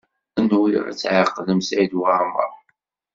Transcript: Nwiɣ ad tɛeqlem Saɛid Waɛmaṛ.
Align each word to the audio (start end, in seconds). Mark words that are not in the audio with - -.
Nwiɣ 0.43 0.83
ad 0.89 0.97
tɛeqlem 0.97 1.59
Saɛid 1.67 1.93
Waɛmaṛ. 1.99 2.51